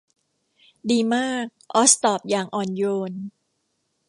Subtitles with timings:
[0.89, 1.45] ดีมาก
[1.75, 3.11] ออซตอบอย่างอ่อนโยน